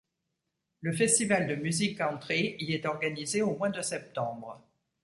Le 0.81 0.93
festival 0.93 1.45
de 1.45 1.53
musique 1.53 1.99
country 1.99 2.55
y 2.57 2.73
est 2.73 2.87
organisé 2.87 3.43
au 3.43 3.55
mois 3.55 3.69
de 3.69 3.81
septembre. 3.83 4.59